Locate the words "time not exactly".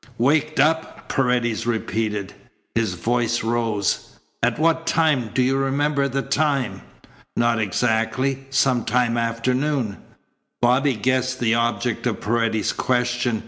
6.23-8.47